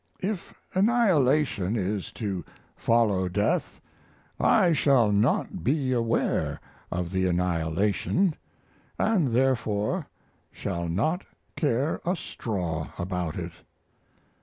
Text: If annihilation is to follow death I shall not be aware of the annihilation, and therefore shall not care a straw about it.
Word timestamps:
If 0.23 0.55
annihilation 0.73 1.75
is 1.75 2.11
to 2.13 2.43
follow 2.75 3.29
death 3.29 3.79
I 4.39 4.73
shall 4.73 5.11
not 5.11 5.63
be 5.63 5.91
aware 5.93 6.59
of 6.91 7.11
the 7.11 7.27
annihilation, 7.27 8.33
and 8.97 9.27
therefore 9.27 10.07
shall 10.51 10.89
not 10.89 11.23
care 11.55 12.01
a 12.03 12.15
straw 12.15 12.87
about 12.97 13.35
it. 13.35 13.51